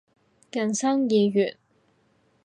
[0.51, 1.53] 人生已完